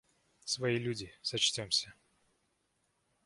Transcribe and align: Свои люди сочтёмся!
Свои 0.45 0.77
люди 0.79 1.13
сочтёмся! 1.21 1.93